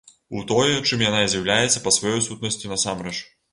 [0.37, 3.17] У тое, чым яна і з'яўляецца па сваёй сутнасці насамрэч.